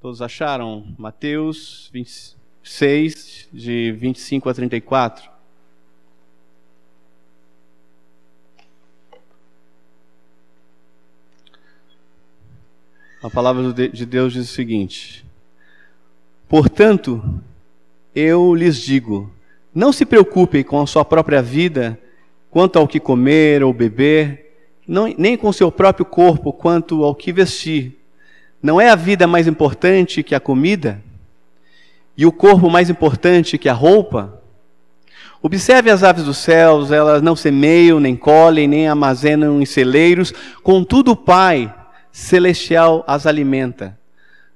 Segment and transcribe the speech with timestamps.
[0.00, 0.94] Todos acharam?
[0.96, 5.28] Mateus 26, de 25 a 34.
[13.20, 15.26] A palavra de Deus diz o seguinte:
[16.48, 17.20] Portanto,
[18.14, 19.28] eu lhes digo,
[19.74, 22.00] não se preocupem com a sua própria vida,
[22.52, 24.54] quanto ao que comer ou beber,
[24.86, 27.97] não, nem com o seu próprio corpo, quanto ao que vestir.
[28.62, 31.02] Não é a vida mais importante que a comida?
[32.16, 34.42] E o corpo mais importante que a roupa?
[35.40, 40.32] Observe as aves dos céus, elas não semeiam, nem colhem, nem armazenam em celeiros,
[40.62, 41.72] contudo o Pai
[42.10, 43.96] celestial as alimenta.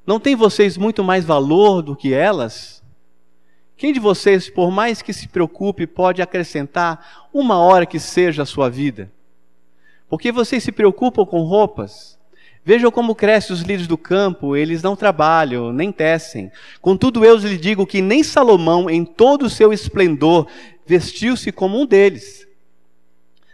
[0.04, 2.82] Não tem vocês muito mais valor do que elas?
[3.76, 8.46] Quem de vocês, por mais que se preocupe, pode acrescentar uma hora que seja a
[8.46, 9.10] sua vida?
[10.08, 12.18] Porque vocês se preocupam com roupas?
[12.64, 16.50] Vejam como crescem os lírios do campo, eles não trabalham, nem tecem.
[16.80, 20.46] Contudo, eu lhes digo que nem Salomão, em todo o seu esplendor,
[20.86, 22.46] vestiu-se como um deles.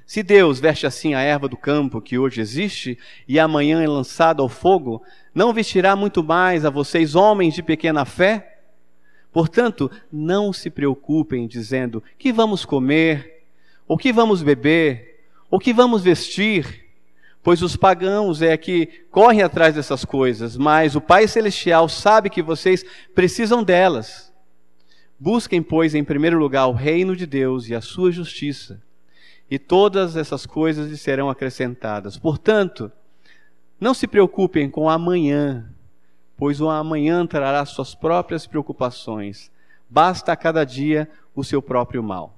[0.05, 4.42] Se Deus veste assim a erva do campo que hoje existe e amanhã é lançada
[4.42, 5.02] ao fogo,
[5.34, 8.58] não vestirá muito mais a vocês, homens de pequena fé?
[9.33, 13.44] Portanto, não se preocupem dizendo: que vamos comer,
[13.86, 16.88] ou que vamos beber, ou que vamos vestir
[17.42, 22.42] pois os pagãos é que correm atrás dessas coisas, mas o Pai Celestial sabe que
[22.42, 24.33] vocês precisam delas.
[25.19, 28.80] Busquem, pois, em primeiro lugar o reino de Deus e a sua justiça,
[29.50, 32.17] e todas essas coisas lhe serão acrescentadas.
[32.17, 32.92] Portanto,
[33.80, 35.73] não se preocupem com amanhã,
[36.36, 39.50] pois o amanhã trará suas próprias preocupações.
[39.91, 42.38] Basta a cada dia o seu próprio mal.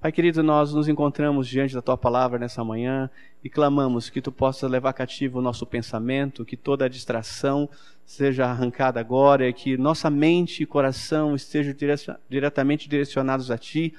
[0.00, 3.10] Pai querido, nós nos encontramos diante da tua palavra nessa manhã
[3.42, 7.68] e clamamos que tu possas levar cativo o nosso pensamento, que toda a distração
[8.06, 11.74] seja arrancada agora, que nossa mente e coração estejam
[12.30, 13.92] diretamente direcionados a ti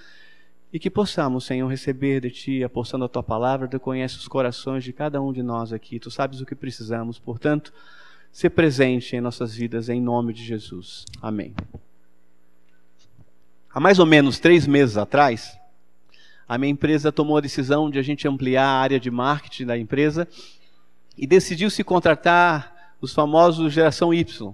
[0.71, 3.67] e que possamos, Senhor, receber de ti a porção da tua palavra.
[3.67, 7.19] Tu conheces os corações de cada um de nós aqui, tu sabes o que precisamos,
[7.19, 7.73] portanto,
[8.31, 11.03] ser presente em nossas vidas em nome de Jesus.
[11.21, 11.53] Amém.
[13.69, 15.58] Há mais ou menos três meses atrás,
[16.49, 19.77] a minha empresa tomou a decisão de a gente ampliar a área de marketing da
[19.77, 20.27] empresa
[21.15, 24.51] e decidiu se contratar os famosos geração Y.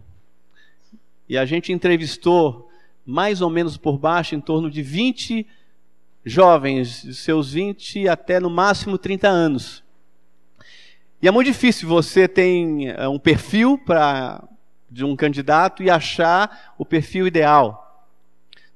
[1.30, 2.70] E a gente entrevistou
[3.06, 5.48] mais ou menos por baixo em torno de 20
[6.26, 9.82] jovens, de seus 20 até no máximo 30 anos.
[11.22, 14.44] E é muito difícil você ter eh, um perfil para
[14.92, 18.06] de um candidato e achar o perfil ideal.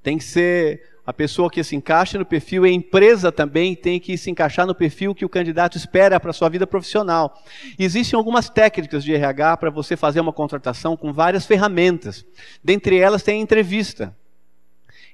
[0.01, 4.15] Tem que ser a pessoa que se encaixa no perfil a empresa também tem que
[4.15, 7.41] se encaixar no perfil que o candidato espera para a sua vida profissional.
[7.79, 12.23] Existem algumas técnicas de RH para você fazer uma contratação com várias ferramentas.
[12.63, 14.15] Dentre elas tem a entrevista.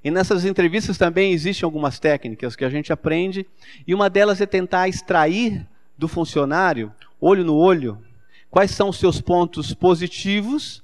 [0.04, 3.48] E nessas entrevistas também existem algumas técnicas que a gente aprende,
[3.88, 5.66] e uma delas é tentar extrair
[5.98, 6.92] do funcionário,
[7.22, 8.04] olho no olho,
[8.52, 10.84] quais são os seus pontos positivos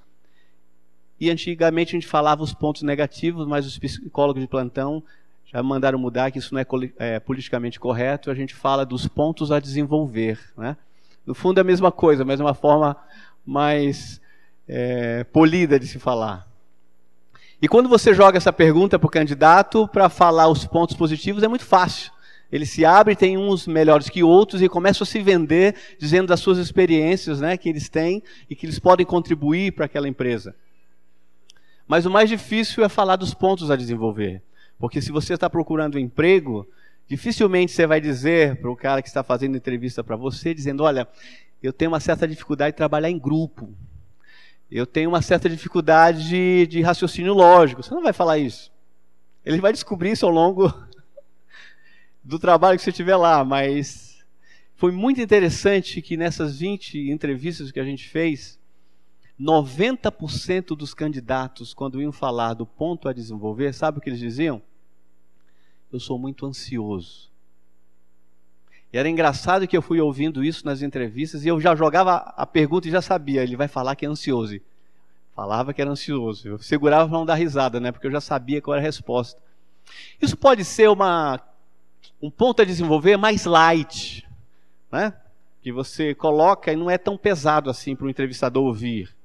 [1.22, 5.04] e antigamente a gente falava os pontos negativos, mas os psicólogos de plantão
[5.46, 6.66] já mandaram mudar que isso não é,
[6.98, 8.32] é politicamente correto.
[8.32, 10.40] A gente fala dos pontos a desenvolver.
[10.58, 10.76] Né?
[11.24, 12.98] No fundo é a mesma coisa, mas de uma forma
[13.46, 14.20] mais
[14.68, 16.48] é, polida de se falar.
[17.62, 21.48] E quando você joga essa pergunta para o candidato para falar os pontos positivos, é
[21.48, 22.12] muito fácil.
[22.52, 26.40] Ele se abre, tem uns melhores que outros e começa a se vender, dizendo das
[26.40, 30.56] suas experiências né, que eles têm e que eles podem contribuir para aquela empresa.
[31.92, 34.42] Mas o mais difícil é falar dos pontos a desenvolver.
[34.80, 36.66] Porque se você está procurando um emprego,
[37.06, 41.06] dificilmente você vai dizer para o cara que está fazendo entrevista para você, dizendo: Olha,
[41.62, 43.74] eu tenho uma certa dificuldade de trabalhar em grupo.
[44.72, 47.84] Eu tenho uma certa dificuldade de, de raciocínio lógico.
[47.84, 48.72] Você não vai falar isso.
[49.44, 50.74] Ele vai descobrir isso ao longo
[52.24, 54.24] do trabalho que você tiver lá, mas
[54.78, 58.61] foi muito interessante que nessas 20 entrevistas que a gente fez,
[59.42, 64.62] 90% dos candidatos, quando iam falar do ponto a desenvolver, sabe o que eles diziam?
[65.92, 67.32] Eu sou muito ansioso.
[68.94, 72.46] E era engraçado que eu fui ouvindo isso nas entrevistas e eu já jogava a
[72.46, 74.60] pergunta e já sabia, ele vai falar que é ansioso.
[75.34, 76.48] Falava que era ansioso.
[76.48, 77.92] Eu segurava para não dar risada, né?
[77.92, 79.42] Porque eu já sabia qual era a resposta.
[80.22, 81.40] Isso pode ser uma,
[82.22, 84.28] um ponto a desenvolver mais light,
[84.92, 85.14] né?
[85.64, 89.16] Que você coloca e não é tão pesado assim para o entrevistador ouvir.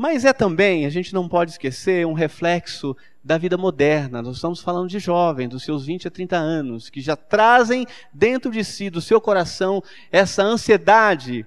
[0.00, 4.22] Mas é também, a gente não pode esquecer, um reflexo da vida moderna.
[4.22, 8.50] Nós estamos falando de jovens, dos seus 20 a 30 anos, que já trazem dentro
[8.50, 11.44] de si, do seu coração, essa ansiedade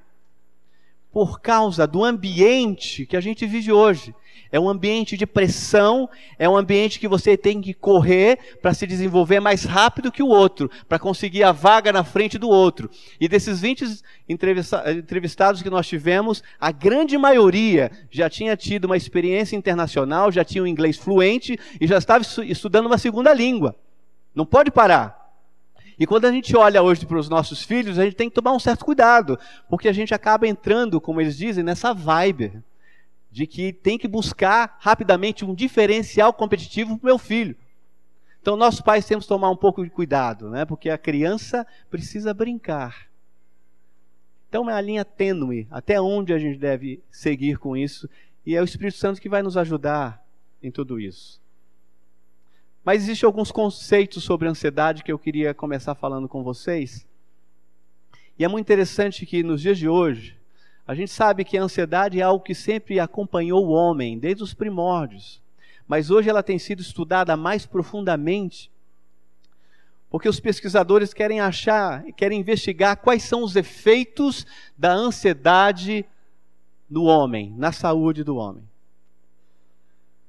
[1.13, 4.15] por causa do ambiente que a gente vive hoje.
[4.51, 8.85] É um ambiente de pressão, é um ambiente que você tem que correr para se
[8.85, 12.89] desenvolver mais rápido que o outro, para conseguir a vaga na frente do outro.
[13.19, 19.55] E desses 20 entrevistados que nós tivemos, a grande maioria já tinha tido uma experiência
[19.55, 23.75] internacional, já tinha o um inglês fluente e já estava estudando uma segunda língua.
[24.35, 25.22] Não pode parar.
[25.99, 28.51] E quando a gente olha hoje para os nossos filhos, a gente tem que tomar
[28.53, 29.37] um certo cuidado,
[29.69, 32.63] porque a gente acaba entrando, como eles dizem, nessa vibe
[33.31, 37.55] de que tem que buscar rapidamente um diferencial competitivo para o meu filho.
[38.41, 40.65] Então, nós pais temos que tomar um pouco de cuidado, né?
[40.65, 43.07] porque a criança precisa brincar.
[44.49, 48.07] Então, é uma linha tênue até onde a gente deve seguir com isso,
[48.45, 50.23] e é o Espírito Santo que vai nos ajudar
[50.61, 51.41] em tudo isso.
[52.83, 57.07] Mas existem alguns conceitos sobre ansiedade que eu queria começar falando com vocês.
[58.37, 60.37] E é muito interessante que nos dias de hoje,
[60.85, 64.53] a gente sabe que a ansiedade é algo que sempre acompanhou o homem, desde os
[64.53, 65.41] primórdios.
[65.87, 68.69] Mas hoje ela tem sido estudada mais profundamente,
[70.09, 74.45] porque os pesquisadores querem achar, querem investigar quais são os efeitos
[74.77, 76.05] da ansiedade
[76.89, 78.63] no homem, na saúde do homem.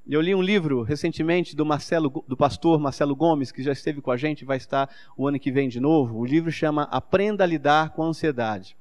[0.06, 4.11] Eu li um livro recentemente do Marcelo, do pastor Marcelo Gomes, que já esteve com
[4.11, 6.19] a gente, vai estar o ano que vem de novo.
[6.19, 8.77] O livro chama Aprenda a lidar com a ansiedade.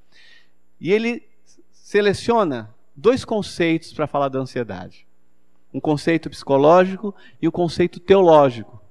[0.82, 1.24] E ele
[1.72, 5.08] seleciona dois conceitos para falar da ansiedade:
[5.74, 8.82] um conceito psicológico e o um conceito teológico.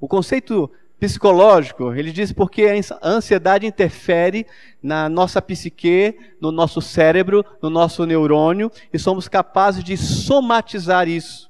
[0.00, 0.68] O conceito
[0.98, 2.64] psicológico, ele diz porque
[3.00, 4.46] a ansiedade interfere
[4.82, 11.48] na nossa psique, no nosso cérebro, no nosso neurônio, e somos capazes de somatizar isso.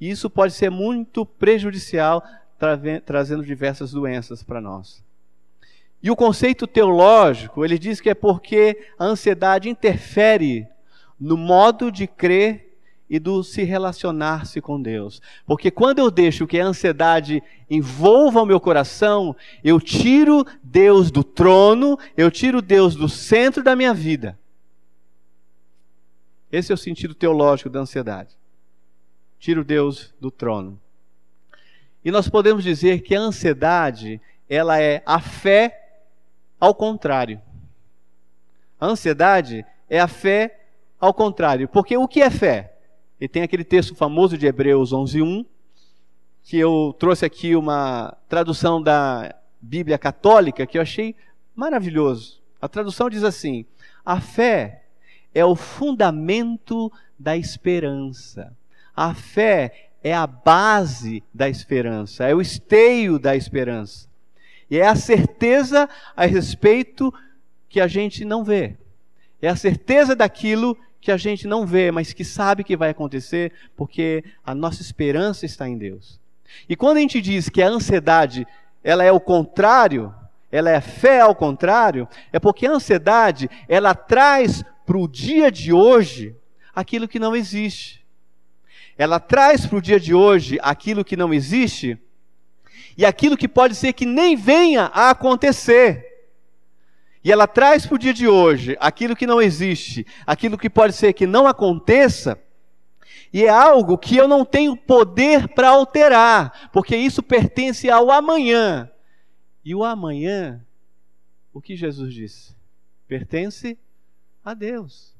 [0.00, 2.24] E isso pode ser muito prejudicial,
[3.06, 5.02] trazendo diversas doenças para nós.
[6.02, 10.66] E o conceito teológico, ele diz que é porque a ansiedade interfere
[11.18, 12.71] no modo de crer
[13.12, 15.20] e do se relacionar-se com Deus.
[15.44, 21.22] Porque quando eu deixo que a ansiedade envolva o meu coração, eu tiro Deus do
[21.22, 24.38] trono, eu tiro Deus do centro da minha vida.
[26.50, 28.34] Esse é o sentido teológico da ansiedade.
[29.38, 30.80] Tiro Deus do trono.
[32.02, 36.00] E nós podemos dizer que a ansiedade, ela é a fé
[36.58, 37.42] ao contrário.
[38.80, 40.60] A ansiedade é a fé
[40.98, 41.68] ao contrário.
[41.68, 42.71] Porque o que é fé?
[43.22, 45.46] E tem aquele texto famoso de Hebreus 11:1,
[46.42, 51.14] que eu trouxe aqui uma tradução da Bíblia Católica que eu achei
[51.54, 52.42] maravilhoso.
[52.60, 53.64] A tradução diz assim:
[54.04, 54.86] A fé
[55.32, 58.56] é o fundamento da esperança.
[58.92, 64.08] A fé é a base da esperança, é o esteio da esperança.
[64.68, 67.14] E é a certeza a respeito
[67.68, 68.76] que a gente não vê.
[69.40, 73.52] É a certeza daquilo que a gente não vê, mas que sabe que vai acontecer,
[73.76, 76.20] porque a nossa esperança está em Deus.
[76.68, 78.46] E quando a gente diz que a ansiedade,
[78.84, 80.14] ela é o contrário,
[80.50, 85.72] ela é fé ao contrário, é porque a ansiedade, ela traz para o dia de
[85.72, 86.36] hoje
[86.72, 88.06] aquilo que não existe.
[88.96, 91.98] Ela traz para o dia de hoje aquilo que não existe
[92.96, 96.11] e aquilo que pode ser que nem venha a acontecer.
[97.24, 100.92] E ela traz para o dia de hoje aquilo que não existe, aquilo que pode
[100.94, 102.40] ser que não aconteça,
[103.32, 108.90] e é algo que eu não tenho poder para alterar, porque isso pertence ao amanhã.
[109.64, 110.64] E o amanhã,
[111.52, 112.54] o que Jesus disse?
[113.08, 113.78] Pertence
[114.44, 115.14] a Deus.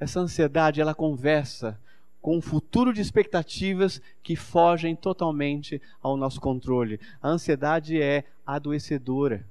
[0.00, 1.78] Essa ansiedade, ela conversa
[2.24, 6.98] com um futuro de expectativas que fogem totalmente ao nosso controle.
[7.20, 9.46] A ansiedade é adoecedora.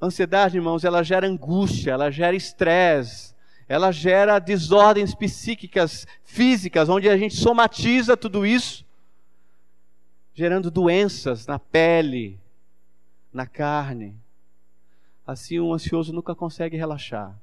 [0.00, 3.32] A ansiedade, irmãos, ela gera angústia, ela gera estresse,
[3.68, 8.84] ela gera desordens psíquicas, físicas, onde a gente somatiza tudo isso,
[10.34, 12.40] gerando doenças na pele,
[13.32, 14.16] na carne.
[15.24, 17.38] Assim, um ansioso nunca consegue relaxar.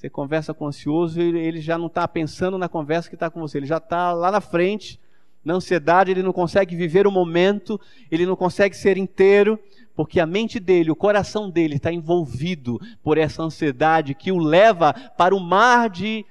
[0.00, 3.28] Você conversa com o ansioso, ele, ele já não está pensando na conversa que está
[3.28, 4.98] com você, ele já está lá na frente,
[5.44, 7.78] na ansiedade, ele não consegue viver o momento,
[8.10, 9.62] ele não consegue ser inteiro,
[9.94, 14.94] porque a mente dele, o coração dele está envolvido por essa ansiedade que o leva
[15.18, 16.24] para o mar de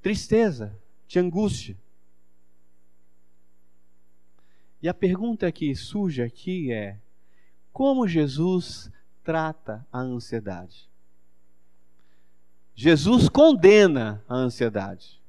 [0.00, 0.74] tristeza,
[1.06, 1.76] de angústia.
[4.80, 6.96] E a pergunta que surge aqui é:
[7.70, 8.90] como Jesus
[9.22, 10.90] trata a ansiedade?
[12.82, 15.20] Jesus condena a ansiedade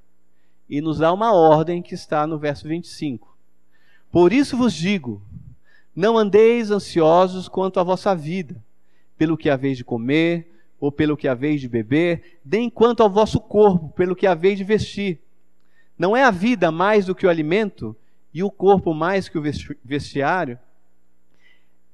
[0.67, 3.37] e nos dá uma ordem que está no verso 25.
[4.11, 5.21] Por isso vos digo:
[5.95, 8.55] não andeis ansiosos quanto à vossa vida,
[9.19, 13.39] pelo que haveis de comer, ou pelo que haveis de beber, nem quanto ao vosso
[13.39, 15.21] corpo, pelo que haveis de vestir.
[15.95, 17.95] Não é a vida mais do que o alimento,
[18.33, 19.43] e o corpo mais que o
[19.85, 20.57] vestiário?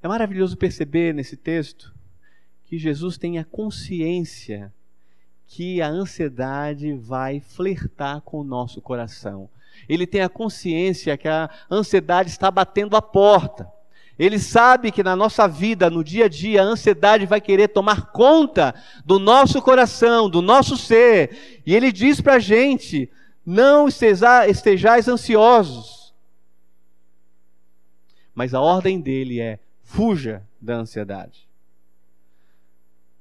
[0.02, 1.94] É maravilhoso perceber nesse texto
[2.64, 4.72] que Jesus tem a consciência
[5.52, 9.50] que a ansiedade vai flertar com o nosso coração.
[9.88, 13.68] Ele tem a consciência que a ansiedade está batendo a porta.
[14.16, 18.12] Ele sabe que na nossa vida, no dia a dia, a ansiedade vai querer tomar
[18.12, 18.72] conta
[19.04, 21.60] do nosso coração, do nosso ser.
[21.66, 23.10] E ele diz para a gente:
[23.44, 26.14] não estejais ansiosos.
[28.32, 31.49] Mas a ordem dele é: fuja da ansiedade.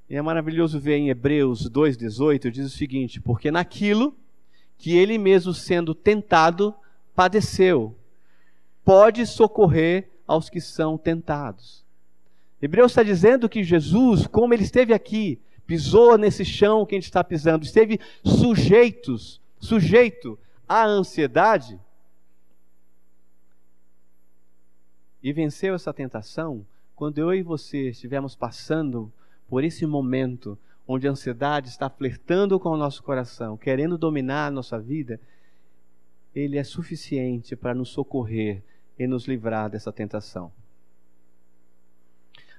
[0.10, 4.16] E é maravilhoso ver em Hebreus 2,18, diz o seguinte: Porque naquilo
[4.78, 6.74] que ele mesmo sendo tentado,
[7.13, 7.96] padeceu,
[8.84, 11.86] pode socorrer aos que são tentados.
[12.62, 17.06] Hebreus está dizendo que Jesus, como ele esteve aqui, pisou nesse chão que a gente
[17.06, 21.80] está pisando, esteve sujeitos, sujeito à ansiedade,
[25.22, 29.12] e venceu essa tentação, quando eu e você estivermos passando
[29.50, 34.51] por esse momento onde a ansiedade está flertando com o nosso coração, querendo dominar a
[34.51, 35.20] nossa vida,
[36.34, 38.63] ele é suficiente para nos socorrer
[38.98, 40.51] e nos livrar dessa tentação.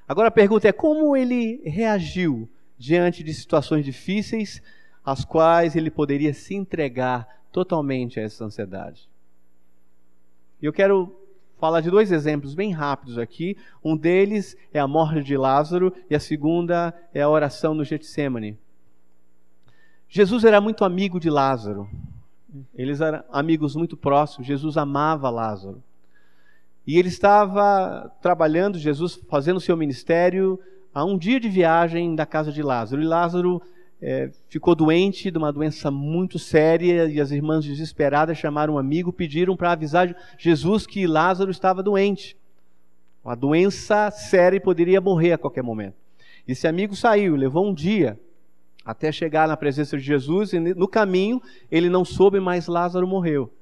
[0.06, 4.62] Agora a pergunta é como ele reagiu diante de situações difíceis,
[5.04, 9.08] às quais ele poderia se entregar totalmente a essa ansiedade.
[10.60, 11.19] Eu quero
[11.60, 13.56] falar de dois exemplos bem rápidos aqui.
[13.84, 18.58] Um deles é a morte de Lázaro e a segunda é a oração no Getsemane.
[20.08, 21.88] Jesus era muito amigo de Lázaro.
[22.74, 24.46] Eles eram amigos muito próximos.
[24.46, 25.82] Jesus amava Lázaro.
[26.86, 30.58] E ele estava trabalhando, Jesus fazendo seu ministério,
[30.92, 33.02] a um dia de viagem da casa de Lázaro.
[33.02, 33.62] E Lázaro
[34.02, 39.12] é, ficou doente de uma doença muito séria e as irmãs desesperadas chamaram um amigo,
[39.12, 42.36] pediram para avisar Jesus que Lázaro estava doente.
[43.22, 45.96] Uma doença séria e poderia morrer a qualquer momento.
[46.48, 48.18] Esse amigo saiu, levou um dia
[48.84, 51.40] até chegar na presença de Jesus e no caminho
[51.70, 53.52] ele não soube, mas Lázaro morreu.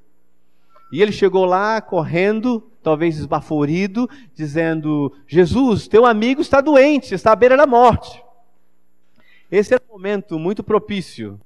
[0.93, 7.37] E ele chegou lá correndo, talvez esbaforido, dizendo: Jesus, teu amigo está doente, está à
[7.37, 8.23] beira da morte.
[9.51, 11.41] Esse era um momento muito propício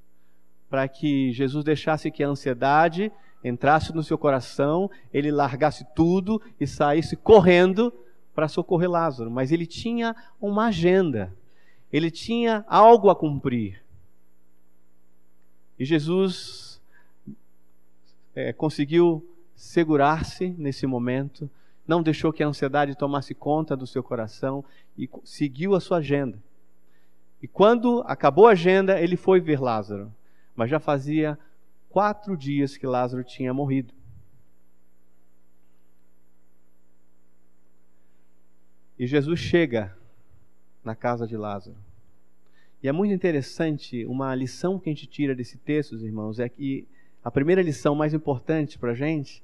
[0.69, 3.13] para que Jesus deixasse que a ansiedade
[3.45, 7.93] entrasse no seu coração, ele largasse tudo e saísse correndo
[8.35, 9.31] para socorrer Lázaro.
[9.31, 11.33] Mas ele tinha uma agenda,
[11.93, 13.83] ele tinha algo a cumprir.
[15.79, 16.81] E Jesus
[18.35, 21.51] é, conseguiu segurar-se nesse momento,
[21.87, 24.65] não deixou que a ansiedade tomasse conta do seu coração
[24.97, 26.39] e seguiu a sua agenda.
[27.43, 30.15] E quando acabou a agenda, ele foi ver Lázaro.
[30.55, 31.37] Mas já fazia
[31.91, 33.93] quatro dias que Lázaro tinha morrido.
[38.97, 39.97] E Jesus chega
[40.85, 41.77] na casa de Lázaro.
[42.81, 46.87] E é muito interessante, uma lição que a gente tira desse texto, irmãos, é que
[47.25, 49.43] a primeira lição mais importante para a gente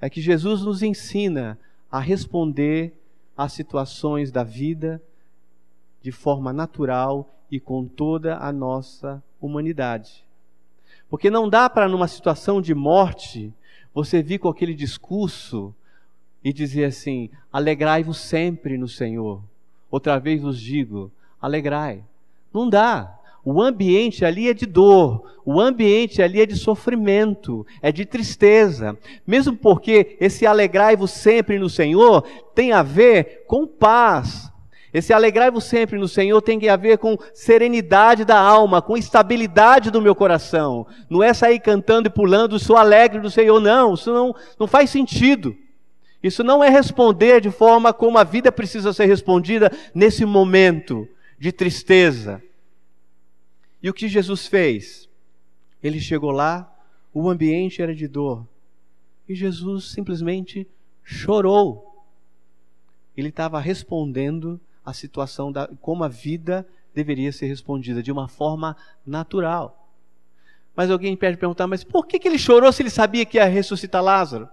[0.00, 1.58] é que Jesus nos ensina
[1.90, 2.92] a responder
[3.36, 5.02] às situações da vida
[6.02, 10.24] de forma natural e com toda a nossa humanidade.
[11.08, 13.52] Porque não dá para, numa situação de morte,
[13.94, 15.74] você vir com aquele discurso
[16.44, 19.42] e dizer assim: alegrai-vos sempre no Senhor.
[19.90, 22.04] Outra vez vos digo: alegrai.
[22.52, 23.14] Não dá.
[23.44, 28.98] O ambiente ali é de dor, o ambiente ali é de sofrimento, é de tristeza.
[29.26, 32.22] Mesmo porque esse alegrai-vos sempre no Senhor
[32.54, 34.52] tem a ver com paz,
[34.98, 40.02] esse alegrai-vos sempre no Senhor tem a ver com serenidade da alma, com estabilidade do
[40.02, 40.86] meu coração.
[41.08, 43.60] Não é sair cantando e pulando, sou alegre do Senhor.
[43.60, 45.56] Não, isso não, não faz sentido.
[46.22, 51.52] Isso não é responder de forma como a vida precisa ser respondida nesse momento de
[51.52, 52.42] tristeza.
[53.80, 55.08] E o que Jesus fez?
[55.80, 56.68] Ele chegou lá,
[57.14, 58.44] o ambiente era de dor.
[59.28, 60.66] E Jesus simplesmente
[61.04, 62.04] chorou.
[63.16, 68.76] Ele estava respondendo a situação da como a vida deveria ser respondida de uma forma
[69.06, 69.88] natural.
[70.74, 73.44] Mas alguém pede perguntar, mas por que, que ele chorou se ele sabia que ia
[73.44, 74.48] ressuscitar Lázaro?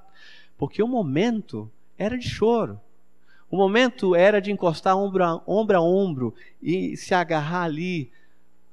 [0.58, 2.80] Porque o momento era de choro.
[3.50, 8.12] O momento era de encostar ombro a, ombro a ombro e se agarrar ali,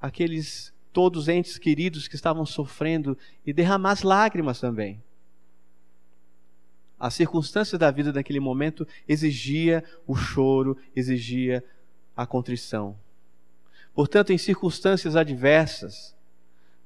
[0.00, 3.16] aqueles todos entes queridos que estavam sofrendo
[3.46, 5.00] e derramar as lágrimas também.
[7.02, 11.64] As circunstâncias da vida naquele momento exigia o choro, exigia
[12.16, 12.96] a contrição.
[13.92, 16.14] Portanto, em circunstâncias adversas,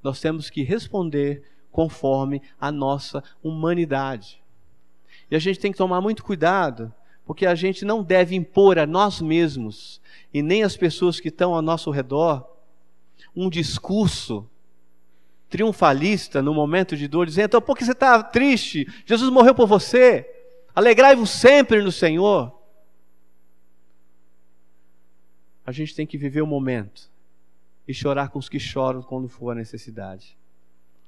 [0.03, 4.43] nós temos que responder conforme a nossa humanidade.
[5.31, 6.91] E a gente tem que tomar muito cuidado,
[7.27, 10.01] porque a gente não deve impor a nós mesmos
[10.33, 12.43] e nem às pessoas que estão ao nosso redor
[13.37, 14.49] um discurso
[15.49, 18.87] triunfalista no momento de dor, dizendo: então, por que você está triste?
[19.05, 20.29] Jesus morreu por você.
[20.75, 22.53] Alegrai-vos sempre no Senhor.
[25.65, 27.11] A gente tem que viver o momento
[27.89, 30.37] e chorar com os que choram quando for a necessidade.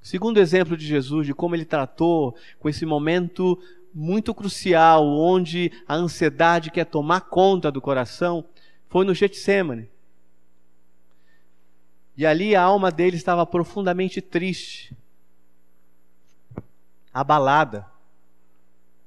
[0.00, 3.58] Segundo exemplo de Jesus, de como ele tratou com esse momento
[3.94, 8.44] muito crucial, onde a ansiedade quer tomar conta do coração,
[8.88, 9.88] foi no Getsemane.
[12.18, 14.92] E ali a alma dele estava profundamente triste,
[17.14, 17.86] abalada.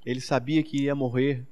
[0.06, 1.46] Ele sabia que ia morrer.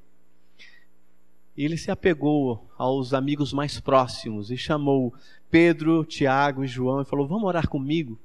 [1.58, 5.14] E ele se apegou aos amigos mais próximos e chamou
[5.52, 8.18] Pedro, Tiago e João e falou: Vamos orar comigo.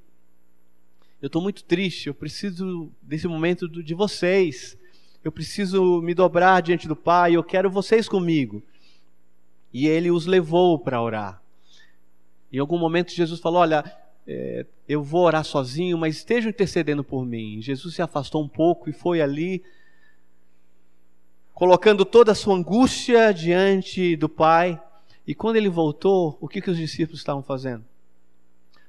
[1.21, 4.77] Eu estou muito triste, eu preciso desse momento de vocês.
[5.21, 8.63] Eu preciso me dobrar diante do Pai, eu quero vocês comigo.
[9.73, 11.43] E ele os levou para orar.
[12.55, 13.83] Em algum momento Jesus falou: Olha,
[14.25, 17.61] é, eu vou orar sozinho, mas estejam intercedendo por mim.
[17.61, 19.61] Jesus se afastou um pouco e foi ali,
[21.53, 24.81] colocando toda a sua angústia diante do Pai.
[25.27, 27.83] E quando ele voltou, o que, que os discípulos estavam fazendo?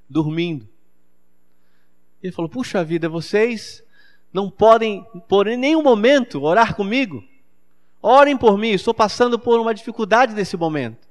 [0.08, 0.68] Dormindo.
[2.22, 3.82] Ele falou: Puxa vida, vocês
[4.32, 7.24] não podem, por nenhum momento, orar comigo?
[8.00, 11.05] Orem por mim, estou passando por uma dificuldade nesse momento.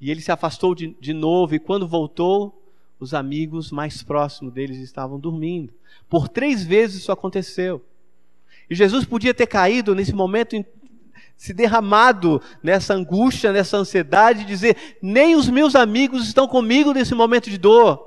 [0.00, 2.60] E ele se afastou de, de novo, e quando voltou,
[3.00, 5.72] os amigos mais próximos deles estavam dormindo.
[6.08, 7.84] Por três vezes isso aconteceu.
[8.68, 10.64] E Jesus podia ter caído nesse momento,
[11.36, 17.14] se derramado nessa angústia, nessa ansiedade, e dizer: nem os meus amigos estão comigo nesse
[17.14, 18.06] momento de dor.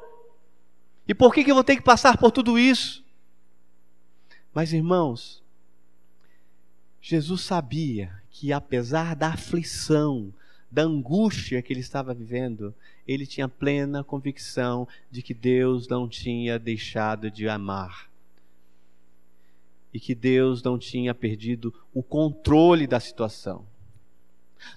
[1.07, 3.03] E por que, que eu vou ter que passar por tudo isso?
[4.53, 5.41] Mas, irmãos,
[7.01, 10.31] Jesus sabia que apesar da aflição,
[10.71, 12.73] da angústia que ele estava vivendo,
[13.05, 18.09] ele tinha plena convicção de que Deus não tinha deixado de amar.
[19.93, 23.65] E que Deus não tinha perdido o controle da situação.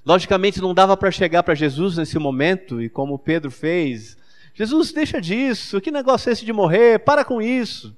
[0.05, 4.17] Logicamente, não dava para chegar para Jesus nesse momento, e como Pedro fez,
[4.55, 6.99] Jesus, deixa disso, que negócio é esse de morrer?
[6.99, 7.95] Para com isso.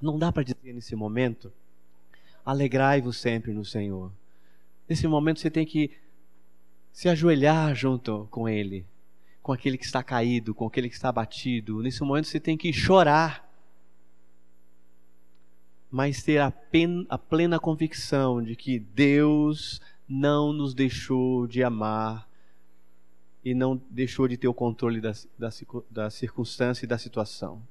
[0.00, 1.52] Não dá para dizer nesse momento,
[2.44, 4.12] alegrai-vos sempre no Senhor.
[4.90, 5.92] Nesse momento você tem que
[6.92, 8.84] se ajoelhar junto com Ele,
[9.40, 11.80] com aquele que está caído, com aquele que está abatido.
[11.80, 13.48] Nesse momento você tem que chorar,
[15.88, 22.28] mas ter a, pen, a plena convicção de que Deus não nos deixou de amar
[23.44, 25.50] e não deixou de ter o controle da, da,
[25.88, 27.62] da circunstância e da situação.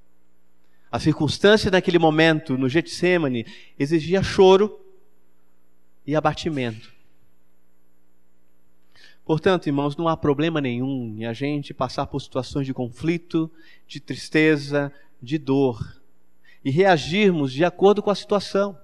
[0.89, 3.45] A circunstância naquele momento, no Getsemane,
[3.77, 4.79] exigia choro
[6.07, 6.97] e abatimento.
[9.29, 13.47] Portanto, irmãos, não há problema nenhum em a gente passar por situações de conflito,
[13.87, 16.01] de tristeza, de dor
[16.65, 18.75] e reagirmos de acordo com a situação.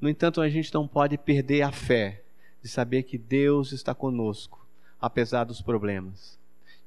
[0.00, 2.22] No entanto, a gente não pode perder a fé
[2.62, 4.64] de saber que Deus está conosco,
[5.00, 6.38] apesar dos problemas.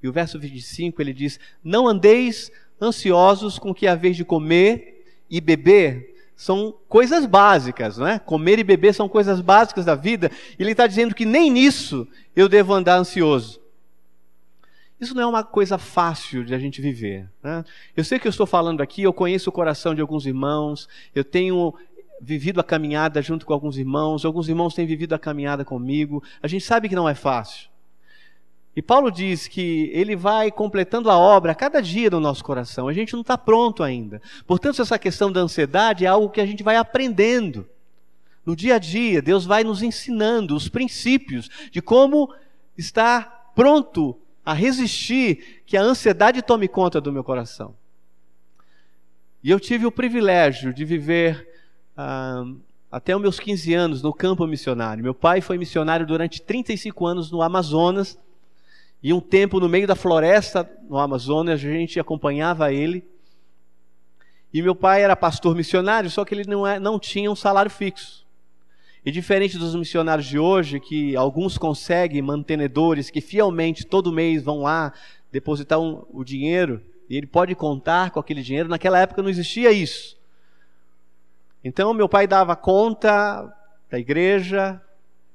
[0.02, 2.50] E o verso 25 ele diz: Não andeis
[2.82, 8.20] ansiosos com que haveis de comer e beber, são coisas básicas, não é?
[8.20, 10.32] Comer e beber são coisas básicas da vida.
[10.58, 13.60] E ele está dizendo que nem nisso eu devo andar ansioso.
[15.02, 17.28] Isso não é uma coisa fácil de a gente viver.
[17.42, 17.66] Né?
[17.96, 21.24] Eu sei que eu estou falando aqui, eu conheço o coração de alguns irmãos, eu
[21.24, 21.74] tenho
[22.22, 26.24] vivido a caminhada junto com alguns irmãos, alguns irmãos têm vivido a caminhada comigo.
[26.42, 27.68] A gente sabe que não é fácil.
[28.78, 32.88] E Paulo diz que ele vai completando a obra a cada dia no nosso coração.
[32.88, 34.22] A gente não está pronto ainda.
[34.46, 37.68] Portanto, essa questão da ansiedade é algo que a gente vai aprendendo.
[38.46, 42.32] No dia a dia, Deus vai nos ensinando os princípios de como
[42.78, 47.74] estar pronto a resistir que a ansiedade tome conta do meu coração.
[49.44, 51.50] E eu tive o privilégio de viver
[51.98, 52.44] ah,
[52.92, 55.04] até os meus 15 anos no campo missionário.
[55.04, 58.20] Meu pai foi missionário durante 35 anos no Amazonas
[59.02, 63.08] e um tempo no meio da floresta, no Amazonas, a gente acompanhava ele.
[64.54, 67.70] E meu pai era pastor missionário, só que ele não, é, não tinha um salário
[67.70, 68.26] fixo.
[69.06, 74.64] E diferente dos missionários de hoje, que alguns conseguem mantenedores que fielmente todo mês vão
[74.64, 74.92] lá
[75.32, 79.72] depositar um, o dinheiro, e ele pode contar com aquele dinheiro, naquela época não existia
[79.72, 80.18] isso.
[81.64, 83.54] Então meu pai dava conta
[83.90, 84.82] da igreja,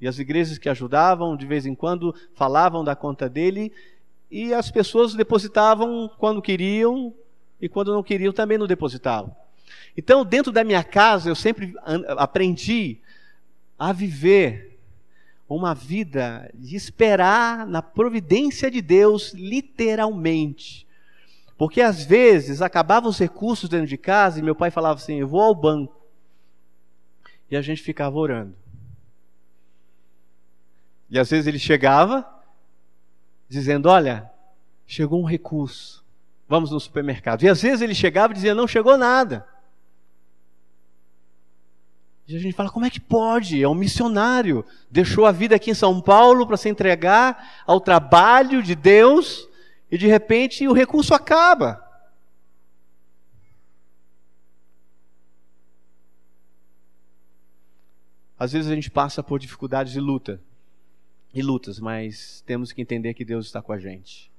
[0.02, 3.72] e as igrejas que ajudavam, de vez em quando, falavam da conta dele,
[4.28, 7.14] e as pessoas depositavam quando queriam,
[7.60, 9.32] e quando não queriam também não depositavam.
[9.96, 11.72] Então, dentro da minha casa, eu sempre
[12.18, 12.98] aprendi
[13.78, 14.76] a viver
[15.48, 20.84] uma vida de esperar na providência de Deus, literalmente.
[21.56, 25.28] Porque às vezes acabavam os recursos dentro de casa e meu pai falava assim: Eu
[25.28, 25.94] vou ao banco.
[27.48, 28.61] E a gente ficava orando.
[31.12, 32.26] E às vezes ele chegava
[33.46, 34.30] dizendo: Olha,
[34.86, 36.02] chegou um recurso,
[36.48, 37.42] vamos no supermercado.
[37.42, 39.46] E às vezes ele chegava e dizia: Não chegou nada.
[42.26, 43.62] E a gente fala: Como é que pode?
[43.62, 48.62] É um missionário, deixou a vida aqui em São Paulo para se entregar ao trabalho
[48.62, 49.46] de Deus
[49.90, 51.86] e de repente o recurso acaba.
[58.38, 60.40] Às vezes a gente passa por dificuldades e luta,
[61.34, 64.30] e lutas, mas temos que entender que Deus está com a gente.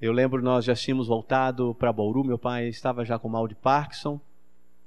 [0.00, 3.54] Eu lembro nós já tínhamos voltado para Bauru, meu pai estava já com mal de
[3.54, 4.20] Parkinson.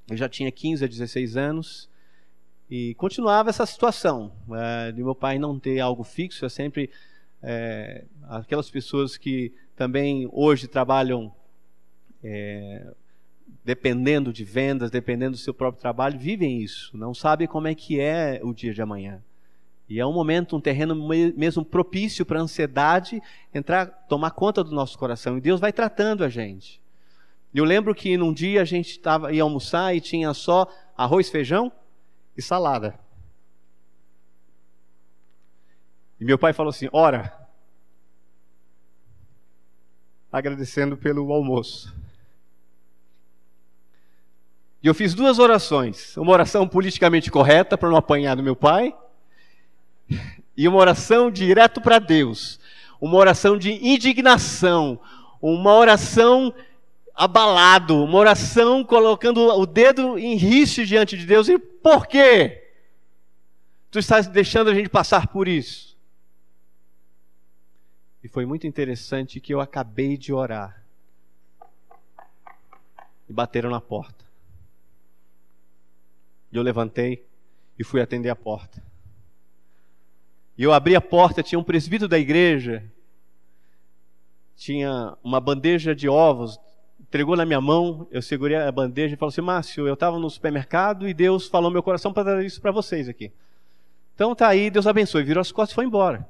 [0.09, 1.89] Eu já tinha 15 a 16 anos
[2.69, 6.89] e continuava essa situação é, de meu pai não ter algo fixo, eu sempre
[7.41, 11.33] é, aquelas pessoas que também hoje trabalham
[12.23, 12.93] é,
[13.63, 17.99] dependendo de vendas, dependendo do seu próprio trabalho, vivem isso, não sabem como é que
[17.99, 19.21] é o dia de amanhã.
[19.89, 20.95] E é um momento, um terreno
[21.35, 23.21] mesmo propício para a ansiedade
[23.53, 25.37] entrar, tomar conta do nosso coração.
[25.37, 26.81] E Deus vai tratando a gente.
[27.53, 31.71] Eu lembro que num dia a gente tava, ia almoçar e tinha só arroz, feijão
[32.35, 32.99] e salada.
[36.19, 37.33] E meu pai falou assim: ora,
[40.31, 41.95] agradecendo pelo almoço.
[44.83, 48.95] E eu fiz duas orações: uma oração politicamente correta para não apanhar do meu pai,
[50.55, 52.59] e uma oração direto para Deus,
[52.99, 54.99] uma oração de indignação,
[55.41, 56.53] uma oração
[57.13, 61.49] abalado, uma oração colocando o dedo em risco diante de Deus.
[61.49, 62.63] E por quê?
[63.89, 65.97] Tu estás deixando a gente passar por isso?
[68.23, 70.83] E foi muito interessante que eu acabei de orar.
[73.29, 74.25] E bateram na porta.
[76.51, 77.25] E eu levantei
[77.77, 78.83] e fui atender a porta.
[80.57, 82.83] E eu abri a porta, tinha um presbítero da igreja,
[84.55, 86.59] tinha uma bandeja de ovos,
[86.99, 90.29] entregou na minha mão, eu segurei a bandeja e falou assim: Márcio, eu estava no
[90.29, 93.31] supermercado e Deus falou meu coração para dar isso para vocês aqui.
[94.15, 95.23] Então tá aí, Deus abençoe.
[95.23, 96.27] Virou as costas e foi embora.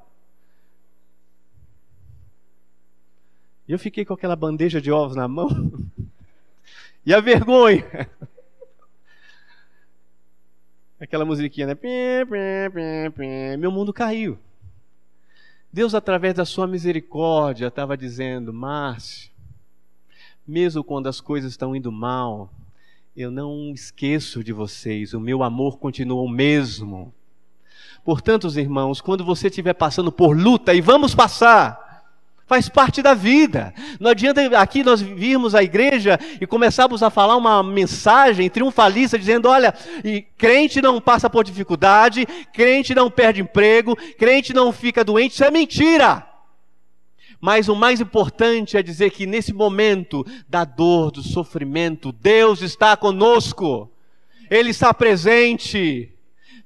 [3.66, 5.48] E eu fiquei com aquela bandeja de ovos na mão.
[7.04, 8.08] e a vergonha.
[11.00, 11.76] Aquela musiquinha, né?
[13.56, 14.38] Meu mundo caiu.
[15.72, 19.30] Deus, através da sua misericórdia, estava dizendo: Márcio,
[20.46, 22.50] mesmo quando as coisas estão indo mal,
[23.16, 27.14] eu não esqueço de vocês, o meu amor continua o mesmo.
[28.04, 31.87] Portanto, irmãos, quando você estiver passando por luta, e vamos passar,
[32.48, 33.74] Faz parte da vida.
[34.00, 39.50] Não adianta aqui nós virmos a igreja e começarmos a falar uma mensagem triunfalista dizendo:
[39.50, 39.74] olha,
[40.38, 45.32] crente não passa por dificuldade, crente não perde emprego, crente não fica doente.
[45.32, 46.26] Isso é mentira.
[47.38, 52.96] Mas o mais importante é dizer que nesse momento da dor, do sofrimento, Deus está
[52.96, 53.90] conosco,
[54.50, 56.17] Ele está presente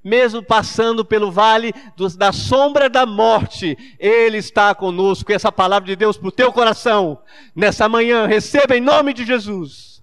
[0.02, 1.72] mesmo passando pelo vale
[2.16, 5.30] da sombra da morte, Ele está conosco.
[5.30, 7.20] E essa palavra de Deus para o teu coração,
[7.54, 10.02] nessa manhã, receba em nome de Jesus.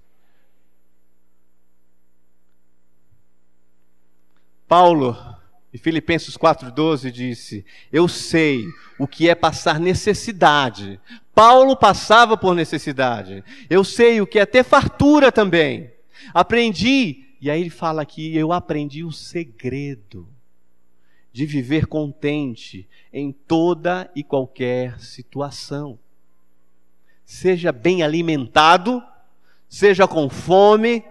[4.68, 5.18] Paulo,
[5.74, 8.66] em Filipenses 4,12, disse: Eu sei
[9.00, 11.00] o que é passar necessidade.
[11.34, 13.44] Paulo passava por necessidade.
[13.70, 15.92] Eu sei o que é ter fartura também.
[16.34, 20.28] Aprendi e aí ele fala aqui: eu aprendi o segredo
[21.32, 25.98] de viver contente em toda e qualquer situação.
[27.26, 29.02] Seja bem alimentado,
[29.68, 31.04] seja com fome,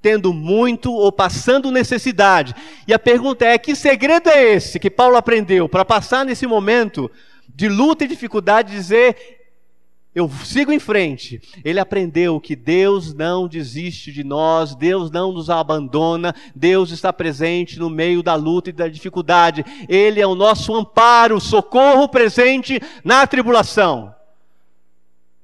[0.00, 2.54] tendo muito ou passando necessidade.
[2.88, 7.10] E a pergunta é: que segredo é esse que Paulo aprendeu para passar nesse momento
[7.48, 9.35] de luta e dificuldade, dizer:
[10.16, 11.42] eu sigo em frente.
[11.62, 17.78] Ele aprendeu que Deus não desiste de nós, Deus não nos abandona, Deus está presente
[17.78, 19.62] no meio da luta e da dificuldade.
[19.86, 24.14] Ele é o nosso amparo, socorro presente na tribulação.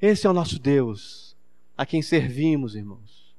[0.00, 1.36] Esse é o nosso Deus,
[1.76, 3.34] a quem servimos, irmãos.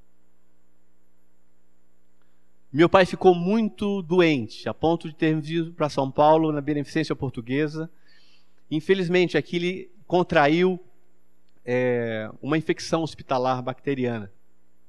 [2.71, 7.15] Meu pai ficou muito doente, a ponto de ter vindo para São Paulo na Beneficência
[7.15, 7.89] Portuguesa.
[8.69, 10.79] Infelizmente, aqui ele contraiu
[11.65, 14.31] é, uma infecção hospitalar bacteriana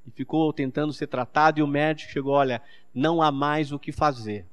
[0.06, 1.58] e ficou tentando ser tratado.
[1.58, 2.60] E o médico chegou: olha,
[2.94, 4.46] não há mais o que fazer.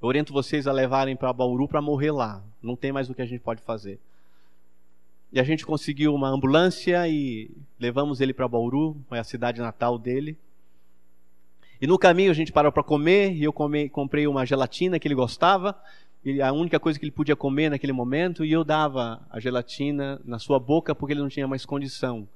[0.00, 2.42] Eu oriento vocês a levarem para Bauru para morrer lá.
[2.62, 3.98] Não tem mais o que a gente pode fazer.
[5.32, 9.98] E a gente conseguiu uma ambulância e levamos ele para Bauru, é a cidade natal
[9.98, 10.36] dele.
[11.80, 15.06] E no caminho a gente parou para comer e eu come, comprei uma gelatina que
[15.06, 15.80] ele gostava,
[16.42, 20.38] a única coisa que ele podia comer naquele momento, e eu dava a gelatina na
[20.38, 22.28] sua boca porque ele não tinha mais condição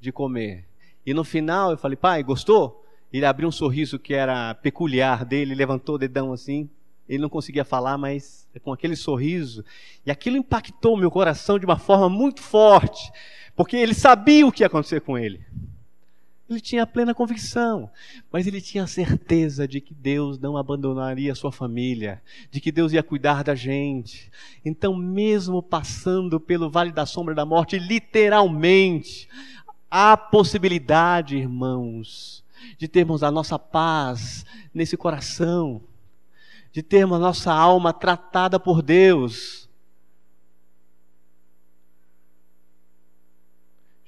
[0.00, 0.64] de comer.
[1.04, 2.84] E no final eu falei, pai, gostou?
[3.12, 6.68] Ele abriu um sorriso que era peculiar dele, levantou o dedão assim.
[7.08, 9.64] Ele não conseguia falar, mas com aquele sorriso.
[10.04, 13.10] E aquilo impactou meu coração de uma forma muito forte,
[13.56, 15.40] porque ele sabia o que ia acontecer com ele.
[16.48, 17.90] Ele tinha plena convicção,
[18.32, 22.92] mas ele tinha certeza de que Deus não abandonaria a sua família, de que Deus
[22.92, 24.30] ia cuidar da gente.
[24.64, 29.28] Então, mesmo passando pelo vale da sombra da morte, literalmente,
[29.90, 32.42] há possibilidade, irmãos,
[32.78, 35.82] de termos a nossa paz nesse coração,
[36.72, 39.67] de termos a nossa alma tratada por Deus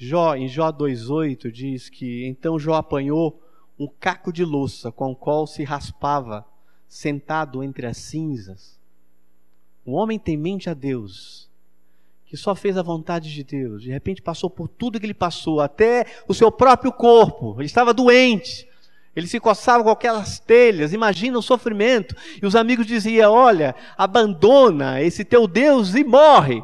[0.02, 3.38] Jó, em Jó 2,8, diz que então Jó apanhou
[3.78, 6.46] um caco de louça com o qual se raspava,
[6.88, 8.80] sentado entre as cinzas.
[9.86, 11.50] Um homem temente a Deus,
[12.24, 15.60] que só fez a vontade de Deus, de repente passou por tudo que ele passou,
[15.60, 18.66] até o seu próprio corpo, ele estava doente,
[19.14, 22.16] ele se coçava com aquelas telhas, imagina o sofrimento.
[22.40, 26.62] E os amigos diziam: Olha, abandona esse teu Deus e morre.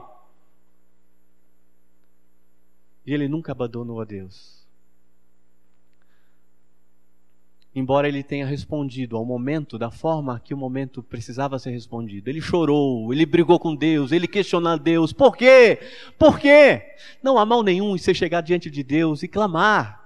[3.06, 4.66] E ele nunca abandonou a Deus.
[7.76, 12.30] Embora ele tenha respondido ao momento da forma que o momento precisava ser respondido.
[12.30, 15.12] Ele chorou, ele brigou com Deus, ele questionou a Deus.
[15.12, 15.78] Por quê?
[16.18, 16.94] Por quê?
[17.22, 20.02] Não há mal nenhum em você chegar diante de Deus e clamar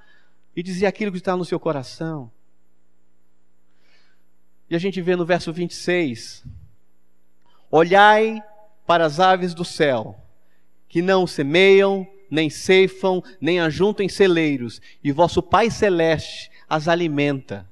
[0.54, 2.28] e dizer aquilo que está no seu coração.
[4.68, 6.44] E a gente vê no verso 26:
[7.70, 8.42] Olhai
[8.84, 10.18] para as aves do céu,
[10.88, 17.68] que não semeiam, nem ceifam, nem ajuntam em celeiros, e vosso Pai Celeste as alimenta.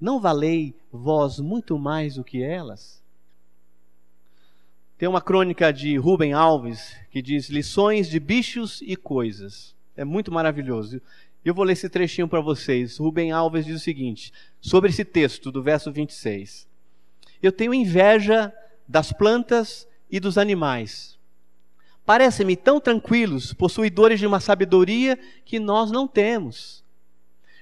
[0.00, 3.02] Não valei vós muito mais do que elas?
[4.96, 9.74] Tem uma crônica de Rubem Alves que diz lições de bichos e coisas.
[9.96, 11.00] É muito maravilhoso.
[11.44, 12.98] Eu vou ler esse trechinho para vocês.
[12.98, 16.68] Rubem Alves diz o seguinte, sobre esse texto do verso 26.
[17.42, 18.52] Eu tenho inveja
[18.86, 21.17] das plantas e dos animais,
[22.08, 26.82] parecem-me tão tranquilos, possuidores de uma sabedoria que nós não temos,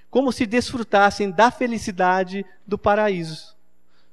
[0.09, 3.57] como se desfrutassem da felicidade do paraíso.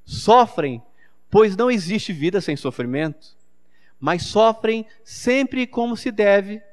[0.04, 0.82] Sofrem,
[1.30, 3.38] pois não existe vida sem sofrimento,
[4.00, 6.64] mas sofrem sempre como se deve,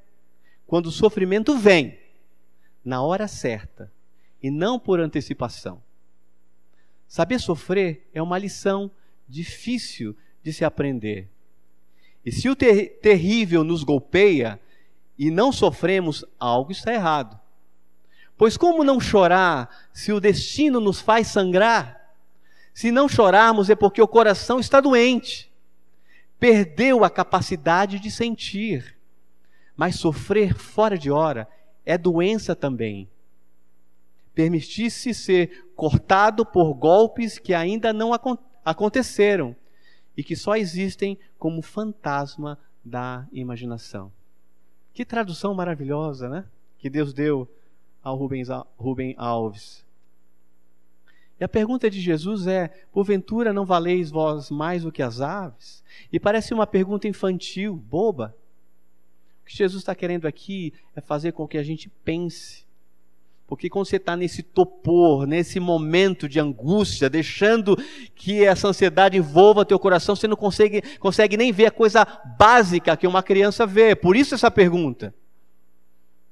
[0.66, 1.99] quando o sofrimento vem,
[2.83, 3.92] na hora certa,
[4.42, 5.83] e não por antecipação.
[7.07, 8.90] Saber sofrer é uma lição
[9.29, 11.29] difícil de se aprender
[12.24, 14.61] e se o ter terrível nos golpeia
[15.18, 17.38] e não sofremos, algo está errado.
[18.37, 22.14] Pois como não chorar se o destino nos faz sangrar?
[22.72, 25.50] Se não chorarmos é porque o coração está doente,
[26.38, 28.96] perdeu a capacidade de sentir.
[29.76, 31.48] Mas sofrer fora de hora
[31.85, 33.09] é doença também.
[34.35, 38.12] Permitir-se ser cortado por golpes que ainda não
[38.64, 39.56] aconteceram
[40.16, 44.12] e que só existem como fantasma da imaginação.
[44.92, 46.44] Que tradução maravilhosa, né?
[46.79, 47.49] Que Deus deu
[48.03, 49.85] ao Rubens, Rubem Alves.
[51.38, 55.83] E a pergunta de Jesus é: porventura não valeis vós mais do que as aves?
[56.12, 58.37] E parece uma pergunta infantil, boba.
[59.42, 62.64] O que Jesus está querendo aqui é fazer com que a gente pense
[63.50, 67.76] porque quando você está nesse topor, nesse momento de angústia, deixando
[68.14, 72.04] que essa ansiedade envolva teu coração, você não consegue, consegue nem ver a coisa
[72.38, 73.96] básica que uma criança vê.
[73.96, 75.12] Por isso essa pergunta.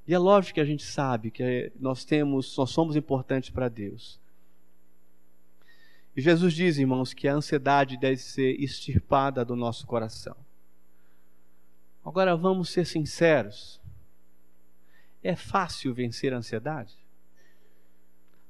[0.07, 4.17] E é lógico que a gente sabe que nós temos, nós somos importantes para Deus.
[6.15, 10.37] E Jesus diz, irmãos, que a ansiedade deve ser extirpada do nosso coração.
[12.05, 13.77] Agora vamos ser sinceros.
[15.21, 16.97] É fácil vencer a ansiedade?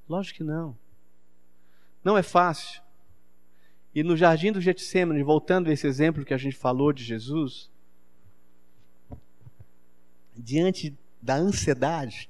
[0.09, 0.75] Lógico que não.
[2.03, 2.81] Não é fácil.
[3.93, 7.69] E no jardim do Getsemane, voltando a esse exemplo que a gente falou de Jesus,
[10.35, 12.29] diante da ansiedade,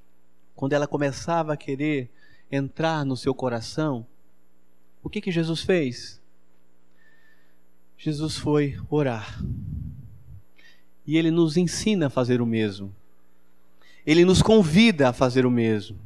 [0.56, 2.10] quando ela começava a querer
[2.52, 4.06] entrar no seu coração,
[5.02, 6.22] O que, que Jesus fez?
[7.98, 9.42] Jesus foi orar.
[11.08, 12.94] E ele nos ensina a fazer o mesmo.
[14.06, 15.98] Ele nos convida a fazer o mesmo.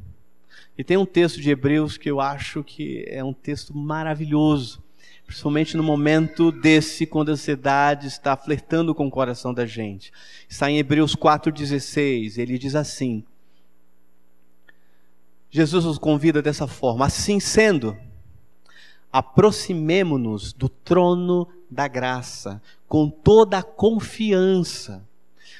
[0.76, 4.82] E tem um texto de Hebreus que eu acho que é um texto maravilhoso,
[5.24, 10.12] principalmente no momento desse, quando a ansiedade está flertando com o coração da gente.
[10.48, 12.38] Está em Hebreus 4,16.
[12.38, 13.24] Ele diz assim:
[15.48, 17.96] Jesus nos convida dessa forma, assim sendo,
[19.12, 25.08] aproximemo-nos do trono da graça com toda a confiança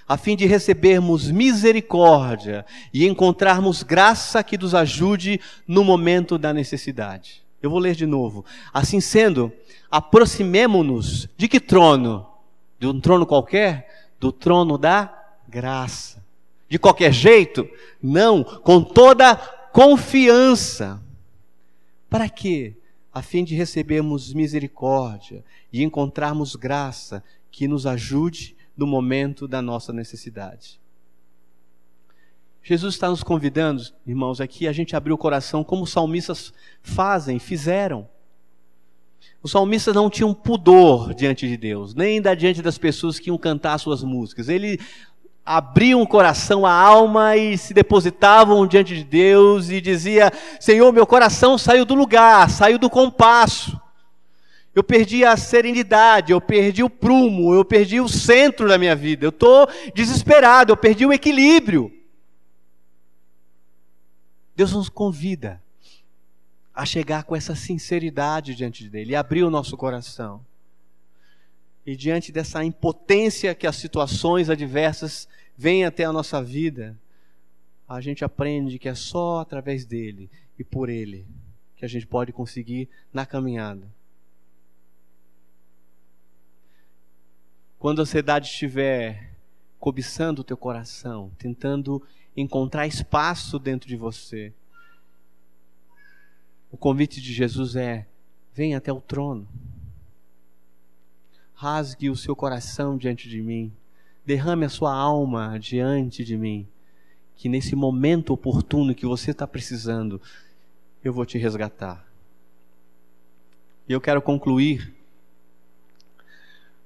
[0.09, 7.43] a fim de recebermos misericórdia e encontrarmos graça que nos ajude no momento da necessidade.
[7.63, 8.45] Eu vou ler de novo.
[8.73, 9.51] Assim sendo,
[9.91, 12.27] aproximemo-nos de que trono?
[12.79, 14.11] De um trono qualquer?
[14.21, 15.11] Do trono da
[15.49, 16.23] graça.
[16.69, 17.67] De qualquer jeito?
[18.03, 19.37] Não, com toda
[19.73, 21.01] confiança.
[22.11, 22.75] Para quê?
[23.13, 29.93] A fim de recebermos misericórdia e encontrarmos graça que nos ajude no momento da nossa
[29.93, 30.81] necessidade.
[32.63, 37.39] Jesus está nos convidando, irmãos, aqui a gente abrir o coração como os salmistas fazem,
[37.39, 38.09] fizeram.
[39.43, 43.37] Os salmistas não tinham pudor diante de Deus, nem da diante das pessoas que iam
[43.37, 44.49] cantar suas músicas.
[44.49, 44.81] Ele
[45.45, 51.07] abriam o coração, a alma e se depositavam diante de Deus e dizia: Senhor, meu
[51.07, 53.79] coração saiu do lugar, saiu do compasso.
[54.75, 59.25] Eu perdi a serenidade, eu perdi o prumo, eu perdi o centro da minha vida.
[59.25, 61.93] Eu estou desesperado, eu perdi o equilíbrio.
[64.57, 65.63] Deus nos convida
[66.75, 70.45] a chegar com essa sinceridade diante dele e abrir o nosso coração.
[71.87, 76.99] E diante dessa impotência que as situações adversas vêm até a nossa vida,
[77.89, 81.27] a gente aprende que é só através dele e por ele
[81.77, 83.87] que a gente pode conseguir na caminhada.
[87.85, 89.31] Quando a ansiedade estiver
[89.79, 92.03] cobiçando o teu coração, tentando
[92.35, 94.55] encontrar espaço dentro de você,
[96.71, 98.07] o convite de Jesus é:
[98.55, 99.47] venha até o trono.
[101.53, 103.71] Rasgue o seu coração diante de mim.
[104.25, 106.67] Derrame a sua alma diante de mim.
[107.37, 110.23] Que nesse momento oportuno que você está precisando,
[111.05, 112.03] eu vou te resgatar.
[113.87, 114.94] E eu quero concluir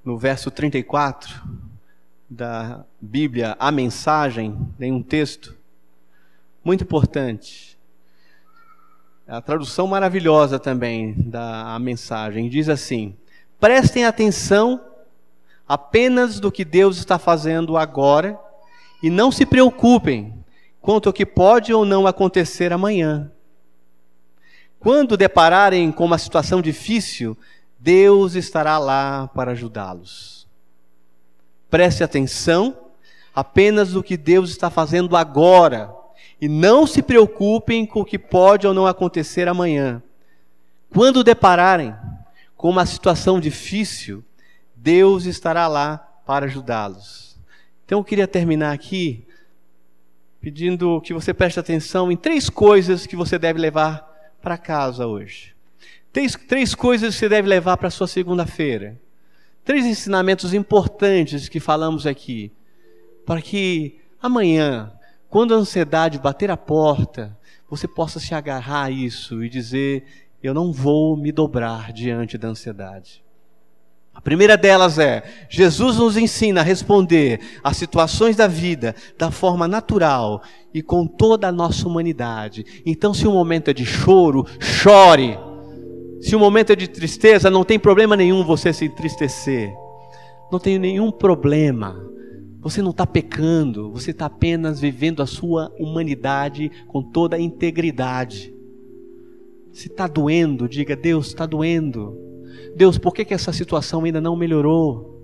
[0.05, 1.43] no verso 34
[2.29, 5.57] da Bíblia, a mensagem, tem um texto
[6.63, 7.79] muito importante.
[9.27, 13.15] A tradução maravilhosa também da mensagem diz assim:
[13.59, 14.81] prestem atenção
[15.67, 18.39] apenas do que Deus está fazendo agora
[19.03, 20.35] e não se preocupem
[20.81, 23.31] quanto ao que pode ou não acontecer amanhã.
[24.81, 27.37] Quando depararem com uma situação difícil,
[27.79, 30.49] Deus estará lá para ajudá-los.
[31.71, 32.77] Preste atenção
[33.35, 35.95] apenas no que Deus está fazendo agora
[36.41, 40.03] e não se preocupem com o que pode ou não acontecer amanhã.
[40.91, 41.95] Quando depararem
[42.57, 44.25] com uma situação difícil,
[44.75, 47.39] Deus estará lá para ajudá-los.
[47.85, 49.27] Então eu queria terminar aqui
[50.41, 54.07] pedindo que você preste atenção em três coisas que você deve levar
[54.41, 55.58] para casa hoje.
[56.13, 58.99] Três, três coisas que você deve levar para a sua segunda-feira.
[59.65, 62.51] Três ensinamentos importantes que falamos aqui.
[63.27, 64.93] Para que amanhã,
[65.29, 67.37] quando a ansiedade bater a porta,
[67.69, 70.05] você possa se agarrar a isso e dizer:
[70.43, 73.23] Eu não vou me dobrar diante da ansiedade.
[74.15, 79.69] A primeira delas é: Jesus nos ensina a responder às situações da vida da forma
[79.69, 80.43] natural
[80.73, 82.65] e com toda a nossa humanidade.
[82.85, 85.39] Então, se o momento é de choro, chore.
[86.21, 89.73] Se o momento é de tristeza, não tem problema nenhum você se entristecer.
[90.51, 92.05] Não tem nenhum problema.
[92.61, 98.53] Você não está pecando, você está apenas vivendo a sua humanidade com toda a integridade.
[99.73, 102.19] Se está doendo, diga: Deus, está doendo.
[102.75, 105.23] Deus, por que, que essa situação ainda não melhorou?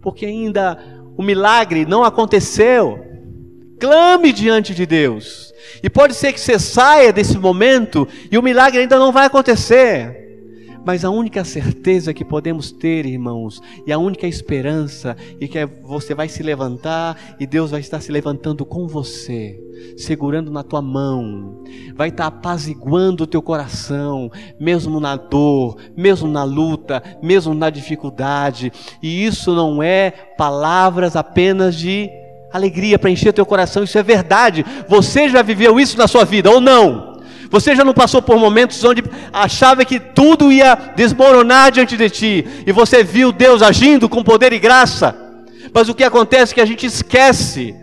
[0.00, 0.78] Porque ainda
[1.16, 3.04] o milagre não aconteceu.
[3.78, 5.49] Clame diante de Deus.
[5.82, 10.20] E pode ser que você saia desse momento e o milagre ainda não vai acontecer.
[10.84, 15.66] Mas a única certeza que podemos ter, irmãos, e a única esperança, e que é
[15.66, 19.60] você vai se levantar e Deus vai estar se levantando com você,
[19.96, 21.62] segurando na tua mão,
[21.94, 28.72] vai estar apaziguando o teu coração, mesmo na dor, mesmo na luta, mesmo na dificuldade.
[29.02, 32.08] E isso não é palavras apenas de
[32.52, 34.64] alegria para encher teu coração, isso é verdade.
[34.88, 37.10] Você já viveu isso na sua vida ou não?
[37.50, 42.46] Você já não passou por momentos onde achava que tudo ia desmoronar diante de ti
[42.64, 45.16] e você viu Deus agindo com poder e graça?
[45.74, 47.74] Mas o que acontece é que a gente esquece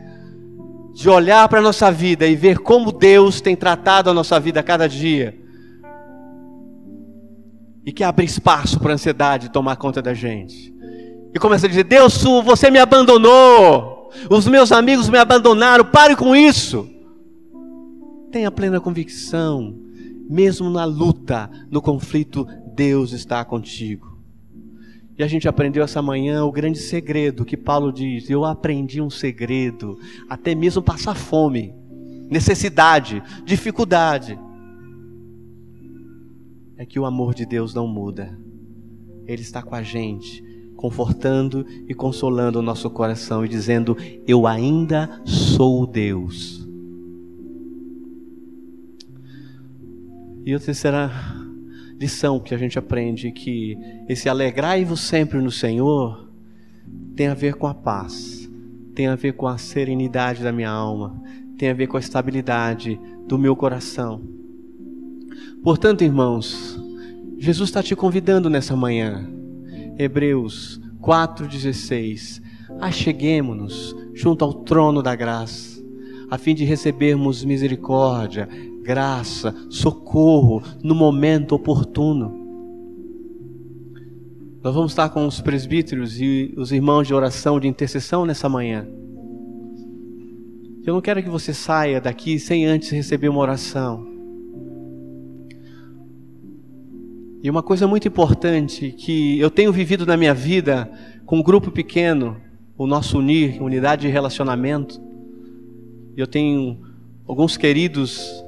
[0.94, 4.62] de olhar para a nossa vida e ver como Deus tem tratado a nossa vida
[4.62, 5.38] a cada dia.
[7.86, 10.74] E que abre espaço para a ansiedade tomar conta da gente.
[11.36, 13.97] E começa a dizer: Deus, você me abandonou.
[14.30, 15.86] Os meus amigos me abandonaram.
[15.86, 16.90] Pare com isso.
[18.32, 19.76] Tenha plena convicção,
[20.30, 22.46] mesmo na luta, no conflito,
[22.76, 24.18] Deus está contigo.
[25.18, 29.10] E a gente aprendeu essa manhã o grande segredo que Paulo diz: Eu aprendi um
[29.10, 29.98] segredo,
[30.30, 31.74] até mesmo passar fome,
[32.30, 34.38] necessidade, dificuldade.
[36.78, 38.38] É que o amor de Deus não muda,
[39.26, 40.44] Ele está com a gente,
[40.78, 46.66] confortando e consolando o nosso coração e dizendo: Eu ainda sou Deus.
[50.46, 51.12] E a terceira
[52.00, 56.30] lição que a gente aprende que esse alegrai-vos sempre no Senhor
[57.16, 58.50] tem a ver com a paz,
[58.96, 61.22] tem a ver com a serenidade da minha alma,
[61.58, 62.98] tem a ver com a estabilidade
[63.28, 64.22] do meu coração.
[65.64, 66.80] Portanto, irmãos,
[67.38, 69.37] Jesus está te convidando nessa manhã.
[69.98, 72.42] Hebreus 4,16.
[72.80, 75.84] Acheguemos-nos junto ao trono da graça,
[76.30, 78.48] a fim de recebermos misericórdia,
[78.84, 82.46] graça, socorro no momento oportuno.
[84.64, 88.88] Nós vamos estar com os presbíteros e os irmãos de oração, de intercessão nessa manhã.
[90.86, 94.17] Eu não quero que você saia daqui sem antes receber uma oração.
[97.44, 100.92] E uma coisa muito importante que eu tenho vivido na minha vida
[101.26, 102.38] com um grupo pequeno,
[102.78, 105.00] o nosso unir, unidade de relacionamento.
[106.16, 106.80] Eu tenho
[107.28, 108.44] alguns queridos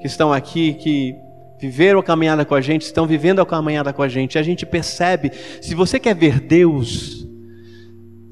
[0.00, 1.14] que estão aqui, que
[1.60, 4.38] viveram a caminhada com a gente, estão vivendo a caminhada com a gente.
[4.38, 5.30] A gente percebe,
[5.60, 7.28] se você quer ver Deus,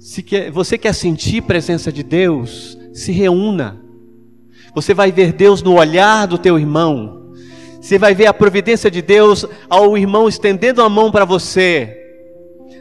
[0.01, 3.81] se quer, você quer sentir presença de Deus, se reúna.
[4.75, 7.20] Você vai ver Deus no olhar do teu irmão.
[7.81, 11.97] Você vai ver a providência de Deus ao irmão estendendo a mão para você.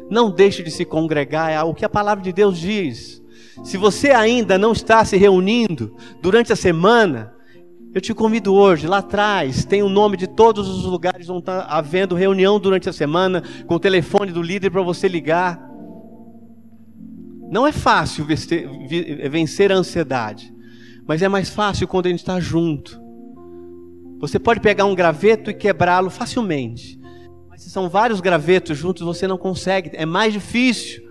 [0.09, 3.21] Não deixe de se congregar, é o que a palavra de Deus diz.
[3.63, 7.33] Se você ainda não está se reunindo durante a semana,
[7.93, 11.61] eu te convido hoje, lá atrás, tem o nome de todos os lugares onde está
[11.65, 15.59] havendo reunião durante a semana, com o telefone do líder para você ligar.
[17.49, 20.53] Não é fácil vencer a ansiedade,
[21.07, 23.08] mas é mais fácil quando a gente está junto.
[24.19, 26.99] Você pode pegar um graveto e quebrá-lo facilmente,
[27.49, 31.07] mas se são vários gravetos juntos, você não consegue, é mais difícil.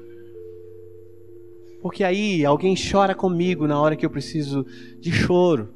[1.81, 4.67] Porque aí alguém chora comigo na hora que eu preciso
[5.01, 5.71] de choro.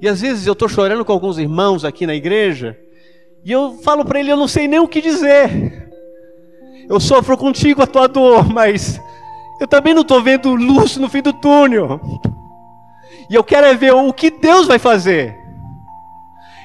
[0.00, 2.78] E às vezes eu estou chorando com alguns irmãos aqui na igreja,
[3.44, 5.90] e eu falo para ele, eu não sei nem o que dizer.
[6.88, 9.00] Eu sofro contigo a tua dor, mas
[9.60, 12.00] eu também não estou vendo luz no fim do túnel.
[13.30, 15.39] E eu quero é ver o que Deus vai fazer.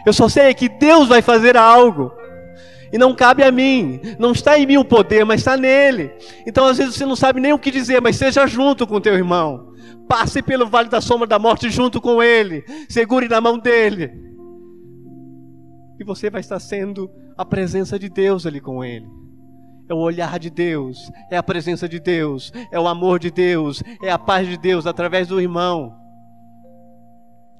[0.05, 2.11] Eu só sei que Deus vai fazer algo.
[2.93, 6.11] E não cabe a mim, não está em mim o poder, mas está nele.
[6.45, 9.15] Então às vezes você não sabe nem o que dizer, mas seja junto com teu
[9.15, 9.73] irmão.
[10.07, 12.63] Passe pelo vale da sombra da morte junto com Ele.
[12.87, 14.11] Segure na mão dele.
[15.99, 19.07] E você vai estar sendo a presença de Deus ali com Ele.
[19.89, 23.83] É o olhar de Deus, é a presença de Deus, é o amor de Deus,
[24.01, 25.95] é a paz de Deus através do irmão.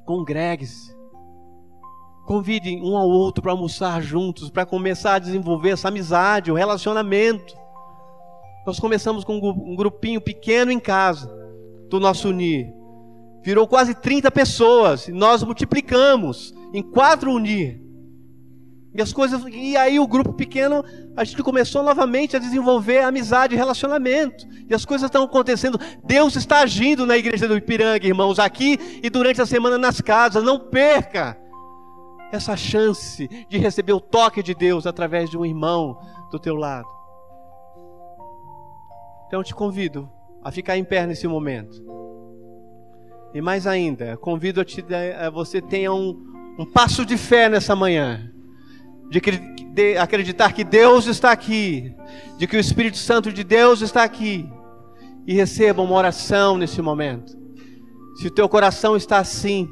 [0.06, 0.95] Congregue-se.
[2.26, 7.56] Convide um ao outro para almoçar juntos, para começar a desenvolver essa amizade, o relacionamento.
[8.66, 11.32] Nós começamos com um grupinho pequeno em casa
[11.88, 12.74] do nosso unir.
[13.44, 15.08] Virou quase 30 pessoas.
[15.08, 17.80] E nós multiplicamos em quatro unir.
[18.92, 19.44] E as coisas.
[19.52, 20.84] E aí o grupo pequeno,
[21.16, 24.48] a gente começou novamente a desenvolver amizade, relacionamento.
[24.68, 25.80] E as coisas estão acontecendo.
[26.04, 30.44] Deus está agindo na igreja do Ipiranga, irmãos, aqui e durante a semana nas casas.
[30.44, 31.38] Não perca
[32.32, 35.98] essa chance de receber o toque de Deus através de um irmão
[36.32, 36.88] do teu lado.
[39.28, 40.10] Então te convido
[40.44, 41.84] a ficar em pé nesse momento.
[43.34, 44.86] E mais ainda, convido a, te,
[45.20, 46.16] a você tenha um,
[46.58, 48.32] um passo de fé nessa manhã.
[49.10, 51.94] De, de acreditar que Deus está aqui,
[52.38, 54.50] de que o Espírito Santo de Deus está aqui,
[55.28, 57.38] e receba uma oração nesse momento.
[58.16, 59.68] Se o teu coração está assim,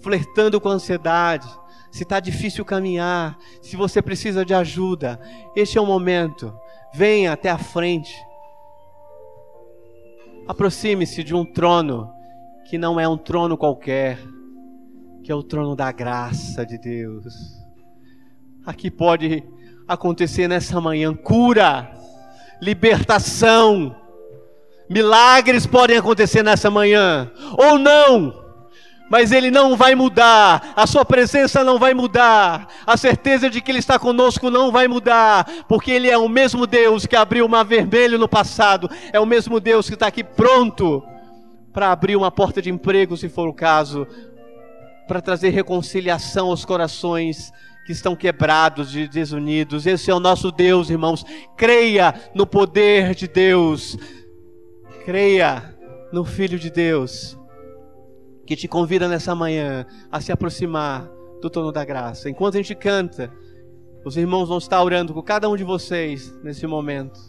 [0.00, 1.46] flertando com ansiedade,
[1.92, 5.20] se está difícil caminhar, se você precisa de ajuda,
[5.54, 6.52] este é o momento.
[6.92, 8.12] Venha até a frente
[10.46, 12.12] Aproxime-se de um trono
[12.68, 14.18] que não é um trono qualquer,
[15.22, 17.32] que é o trono da graça de Deus.
[18.66, 19.44] Aqui pode
[19.86, 21.92] acontecer nessa manhã cura,
[22.60, 23.94] libertação,
[24.90, 28.41] milagres podem acontecer nessa manhã, ou não
[29.12, 33.70] mas Ele não vai mudar, a Sua presença não vai mudar, a certeza de que
[33.70, 37.48] Ele está conosco não vai mudar, porque Ele é o mesmo Deus que abriu o
[37.48, 41.02] mar vermelho no passado, é o mesmo Deus que está aqui pronto
[41.74, 44.06] para abrir uma porta de emprego, se for o caso,
[45.06, 47.52] para trazer reconciliação aos corações
[47.84, 49.84] que estão quebrados e desunidos.
[49.84, 51.22] Esse é o nosso Deus, irmãos.
[51.54, 53.98] Creia no poder de Deus.
[55.04, 55.74] Creia
[56.10, 57.36] no Filho de Deus
[58.46, 61.08] que te convida nessa manhã a se aproximar
[61.40, 62.28] do trono da graça.
[62.28, 63.32] Enquanto a gente canta,
[64.04, 67.20] os irmãos vão estar orando com cada um de vocês nesse momento.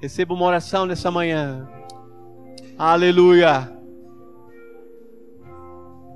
[0.00, 1.68] Receba uma oração nessa manhã.
[2.78, 3.73] Aleluia.